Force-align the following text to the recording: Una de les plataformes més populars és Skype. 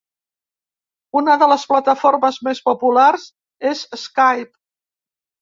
Una 1.21 1.35
de 1.43 1.49
les 1.51 1.65
plataformes 1.73 2.39
més 2.49 2.63
populars 2.71 3.27
és 3.75 3.85
Skype. 4.07 4.53